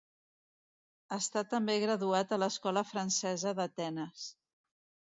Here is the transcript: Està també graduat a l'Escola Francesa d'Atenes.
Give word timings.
Està 1.17 1.43
també 1.53 1.75
graduat 1.85 2.35
a 2.35 2.41
l'Escola 2.45 2.85
Francesa 2.95 3.57
d'Atenes. 3.63 4.27